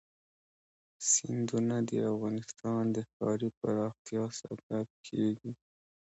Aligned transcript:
سیندونه 1.11 1.75
د 1.89 1.91
افغانستان 2.13 2.83
د 2.95 2.97
ښاري 3.11 3.49
پراختیا 3.59 4.25
سبب 4.39 4.85
کېږي. 5.07 5.51